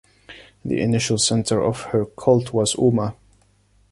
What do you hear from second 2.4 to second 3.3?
was Umma.